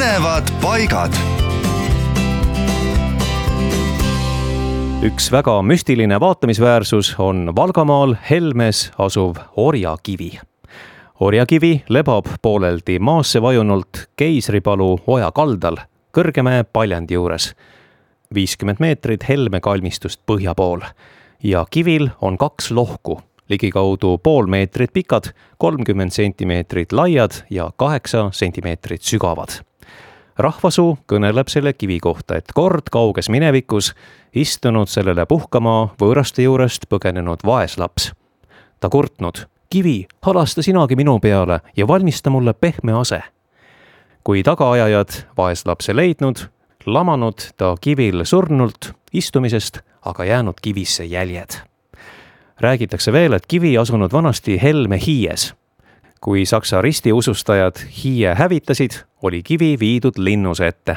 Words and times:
põnevad 0.00 0.48
paigad. 0.62 1.16
üks 5.04 5.26
väga 5.32 5.58
müstiline 5.62 6.16
vaatamisväärsus 6.20 7.10
on 7.18 7.52
Valgamaal 7.56 8.14
Helmes 8.30 8.92
asuv 8.98 9.36
orjakivi. 9.56 10.40
orjakivi 11.20 11.82
lebab 11.88 12.26
pooleldi 12.42 12.98
maasse 12.98 13.42
vajunult 13.42 14.08
Keisripalu 14.16 14.98
oja 15.06 15.30
kaldal 15.32 15.76
Kõrgemäe 16.16 16.64
paljandi 16.72 17.14
juures, 17.14 17.52
viiskümmend 18.34 18.80
meetrit 18.80 19.28
Helme 19.28 19.60
kalmistust 19.60 20.20
põhja 20.26 20.54
pool 20.56 20.80
ja 21.42 21.66
kivil 21.70 22.08
on 22.20 22.38
kaks 22.38 22.70
lohku 22.70 23.20
ligikaudu 23.48 24.18
pool 24.18 24.46
meetrit 24.46 24.92
pikad, 24.92 25.34
kolmkümmend 25.58 26.10
sentimeetrit 26.10 26.92
laiad 26.92 27.44
ja 27.50 27.70
kaheksa 27.76 28.30
sentimeetrit 28.32 29.02
sügavad. 29.02 29.60
Rahvasuu 30.38 30.98
kõneleb 31.10 31.48
selle 31.48 31.72
kivi 31.72 31.98
kohta, 32.00 32.36
et 32.36 32.52
kord 32.54 32.90
kauges 32.92 33.28
minevikus 33.28 33.92
istunud 34.34 34.88
sellele 34.88 35.26
puhkama 35.26 35.94
võõraste 36.00 36.42
juurest 36.42 36.86
põgenenud 36.88 37.44
vaeslaps. 37.46 38.12
ta 38.80 38.88
kurtnud, 38.88 39.46
kivi, 39.70 40.06
halasta 40.22 40.62
sinagi 40.62 40.96
minu 40.96 41.18
peale 41.20 41.60
ja 41.76 41.88
valmista 41.88 42.30
mulle 42.30 42.52
pehme 42.52 42.92
ase. 42.92 43.22
kui 44.24 44.42
tagaajajad 44.42 45.10
vaeslapse 45.36 45.96
leidnud, 45.96 46.48
lamanud 46.86 47.52
ta 47.56 47.74
kivil 47.80 48.24
surnult 48.24 48.92
istumisest, 49.12 49.80
aga 50.04 50.24
jäänud 50.24 50.60
kivisse 50.62 51.04
jäljed 51.04 51.70
räägitakse 52.60 53.12
veel, 53.12 53.32
et 53.32 53.46
kivi 53.48 53.78
asunud 53.78 54.12
vanasti 54.12 54.58
Helme 54.62 55.00
hiies. 55.06 55.54
Kui 56.20 56.46
saksa 56.46 56.82
ristiusustajad 56.82 57.76
hiie 58.04 58.34
hävitasid, 58.34 58.90
oli 59.22 59.42
kivi 59.42 59.76
viidud 59.80 60.12
linnuse 60.16 60.66
ette. 60.66 60.96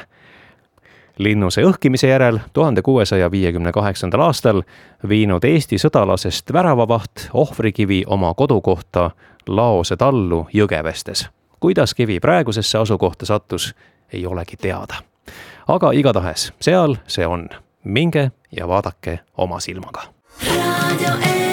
linnuse 1.17 1.61
õhkimise 1.61 2.07
järel 2.07 2.39
tuhande 2.53 2.81
kuuesaja 2.81 3.31
viiekümne 3.31 3.71
kaheksandal 3.71 4.19
aastal 4.19 4.63
viinud 5.07 5.43
Eesti 5.43 5.77
sõdalasest 5.77 6.53
väravavaht 6.53 7.29
ohvrikivi 7.33 8.03
oma 8.07 8.33
kodukohta 8.33 9.11
Laose 9.47 9.97
tallu 9.97 10.47
Jõgevestes. 10.53 11.29
kuidas 11.59 11.93
kivi 11.93 12.19
praegusesse 12.19 12.77
asukohta 12.77 13.25
sattus, 13.25 13.75
ei 14.13 14.25
olegi 14.25 14.57
teada. 14.57 14.93
aga 15.67 15.91
igatahes 15.91 16.53
seal 16.59 16.95
see 17.07 17.27
on 17.27 17.49
minge 17.83 18.31
ja 18.51 18.67
vaadake 18.67 19.19
oma 19.37 19.59
silmaga. 19.59 20.01
raadio 20.47 21.13
E 21.29 21.52